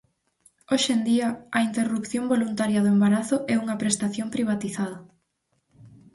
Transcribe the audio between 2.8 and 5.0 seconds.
do embarazo é unha prestación privatizada.